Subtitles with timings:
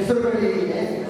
[0.00, 1.02] それからいいね。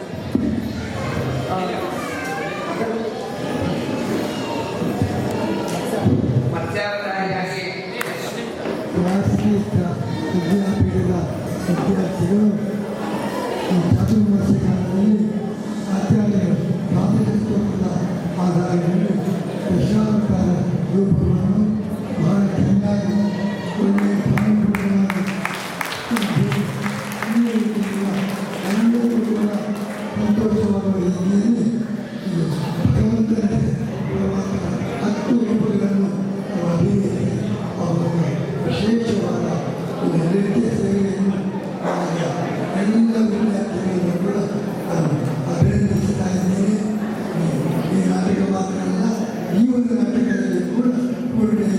[51.42, 51.71] Amen.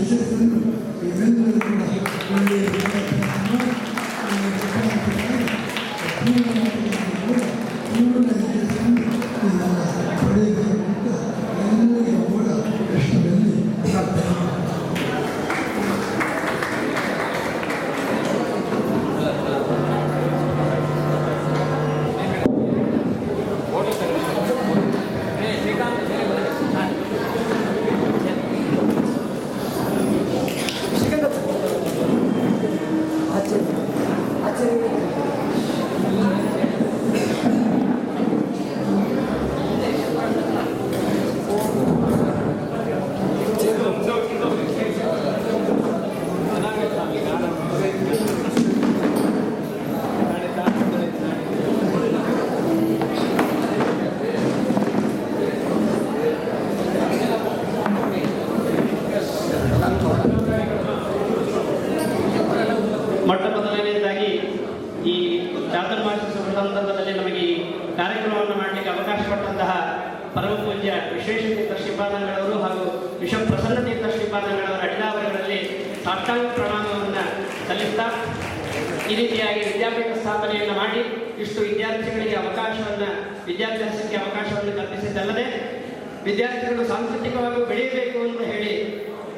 [86.74, 88.74] ವಿದ್ಯಾರ್ಥಿಗಳು ಸಾಂಸ್ಕೃತಿಕವಾಗಿ ಬೆಳೆಯಬೇಕು ಅಂತ ಹೇಳಿ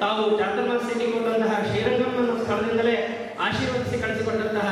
[0.02, 2.95] ತಾವು ಚಾತುರ್ಮಾಸ್ಯಕ್ಕೆ ಕೊಟ್ಟಂತಹ ಶ್ರೀರಂಗಮ್ಮನ ಸ್ಥಳದಿಂದಲೇ
[3.45, 4.67] ಆಶೀರ್ವದಿಸಿ ಕಳಿಸಿಕೊಟ್ಟಂತಹ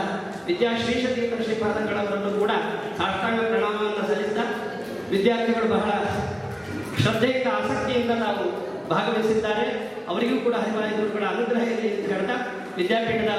[0.49, 2.51] ವಿದ್ಯಾಶ್ರೀಷ ತೀರ್ಥ ಶ್ರೀಪಾದಂಗಳವರನ್ನು ಕೂಡ
[2.99, 4.43] ಸಾಷ್ಟಾಂಗ ಪ್ರಣಾಮವನ್ನು ಸಲ್ಲಿಸಿದ
[5.13, 5.91] ವಿದ್ಯಾರ್ಥಿಗಳು ಬಹಳ
[7.01, 8.45] ಶ್ರದ್ಧೆಯಿಂದ, ಆಸಕ್ತಿಯಿಂದ ತಾವು
[8.91, 9.65] ಭಾಗವಹಿಸಿದ್ದಾರೆ.
[10.11, 12.35] ಅವರಿಗೂ ಕೂಡ ಹರಿವಾಯು ಗುರುಗಳ ಅನುಗ್ರಹ ಇದೆ ಅಂತ ಹೇಳ್ತಾ
[12.77, 13.33] ವಿದ್ಯಾಪೀಠದ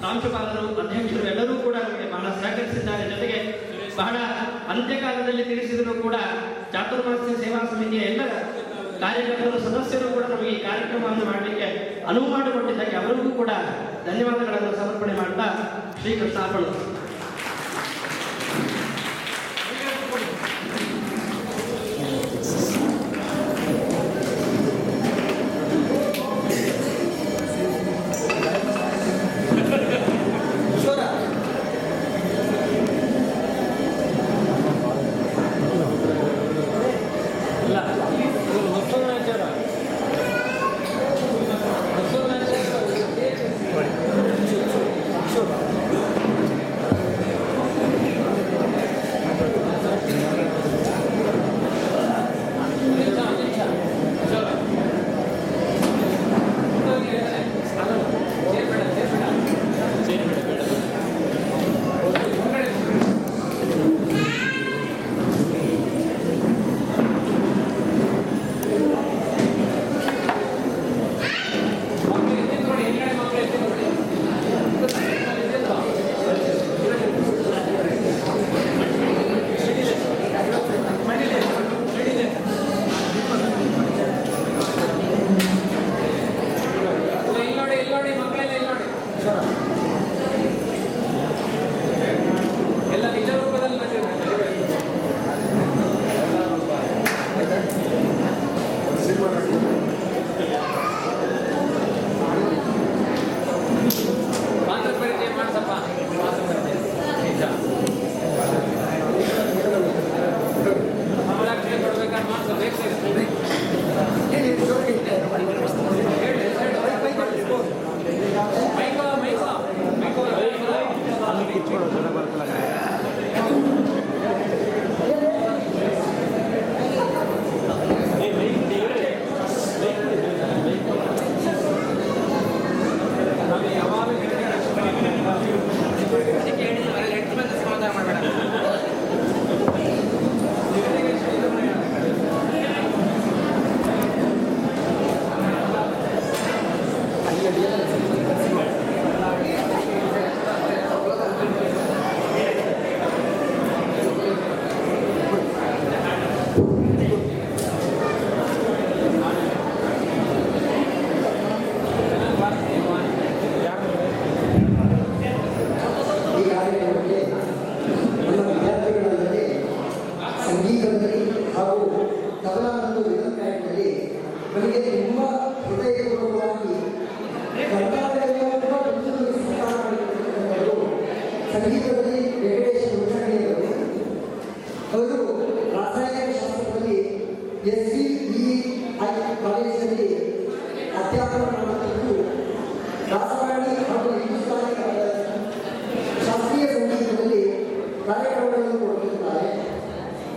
[0.00, 3.04] ಪ್ರಾಂಶುಪಾಲರು, ಅಧ್ಯಕ್ಷರು ಎಲ್ಲರೂ ಕೂಡ ನಮಗೆ ಬಹಳ ಸಹಕರಿಸಿದ್ದಾರೆ.
[3.12, 3.38] ಜೊತೆಗೆ
[4.00, 4.16] ಬಹಳ
[4.72, 6.16] ಅಂತ್ಯಕಾಲದಲ್ಲಿ ತಿಳಿಸಿದರೂ ಕೂಡ
[6.72, 8.22] ಚಾತುರ್ಮಾಸ್ಯ ಸೇವಾ ಸಮಿತಿಯ ಎಲ್ಲ
[9.00, 11.68] ಕಾರ್ಯಕರ್ತರು, ಸದಸ್ಯರು ಕೂಡ ನಮಗೆ ಈ ಕಾರ್ಯಕ್ರಮವನ್ನು ಮಾಡಲಿಕ್ಕೆ
[12.06, 13.50] ಅನುವು ಮಾಡಿಕೊಟ್ಟಿದ್ದಕ್ಕೆ ಅವರಿಗೂ ಕೂಡ
[14.08, 15.46] ಧನ್ಯವಾದಗಳನ್ನು ಸಮರ್ಪಣೆ ಮಾಡ್ತಾ
[16.02, 16.95] ಶ್ರೀಕೃಷ್ಣಾರ್ಪಣರು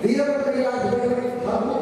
[0.04, 1.80] Dígame que la mujer, vamos,